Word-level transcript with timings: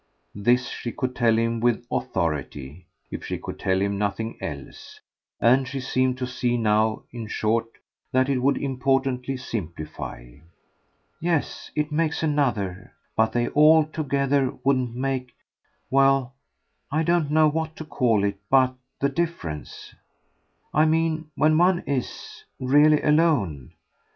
This 0.33 0.67
she 0.67 0.91
could 0.91 1.15
tell 1.15 1.37
him 1.37 1.59
with 1.59 1.85
authority, 1.91 2.87
if 3.11 3.23
she 3.23 3.37
could 3.37 3.59
tell 3.59 3.79
him 3.79 3.99
nothing 3.99 4.35
else; 4.41 4.99
and 5.39 5.67
she 5.67 5.79
seemed 5.79 6.17
to 6.17 6.25
see 6.25 6.57
now, 6.57 7.03
in 7.11 7.27
short, 7.27 7.67
that 8.11 8.27
it 8.27 8.39
would 8.39 8.57
importantly 8.57 9.37
simplify. 9.37 10.25
"Yes, 11.19 11.69
it 11.75 11.91
makes 11.91 12.23
another; 12.23 12.93
but 13.15 13.31
they 13.31 13.49
all 13.49 13.85
together 13.85 14.51
wouldn't 14.63 14.95
make 14.95 15.35
well, 15.91 16.33
I 16.91 17.03
don't 17.03 17.29
know 17.29 17.47
what 17.47 17.75
to 17.75 17.85
call 17.85 18.23
it 18.23 18.39
but 18.49 18.73
the 18.99 19.07
difference. 19.07 19.93
I 20.73 20.85
mean 20.85 21.29
when 21.35 21.59
one 21.59 21.83
IS 21.85 22.43
really 22.59 23.03
alone. 23.03 23.73